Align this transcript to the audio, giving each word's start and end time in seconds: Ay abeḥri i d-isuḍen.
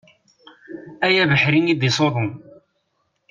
Ay 1.05 1.15
abeḥri 1.23 1.59
i 1.73 1.75
d-isuḍen. 1.79 2.31